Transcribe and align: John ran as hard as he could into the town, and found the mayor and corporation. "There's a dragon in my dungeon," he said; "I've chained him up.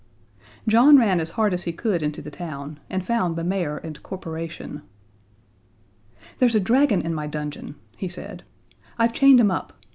John 0.67 0.97
ran 0.97 1.19
as 1.19 1.29
hard 1.37 1.53
as 1.53 1.65
he 1.65 1.71
could 1.73 2.01
into 2.01 2.23
the 2.23 2.31
town, 2.31 2.79
and 2.89 3.05
found 3.05 3.35
the 3.35 3.43
mayor 3.43 3.77
and 3.77 4.01
corporation. 4.01 4.81
"There's 6.39 6.55
a 6.55 6.59
dragon 6.59 7.03
in 7.03 7.13
my 7.13 7.27
dungeon," 7.27 7.75
he 7.97 8.07
said; 8.07 8.41
"I've 8.97 9.13
chained 9.13 9.39
him 9.39 9.51
up. 9.51 9.73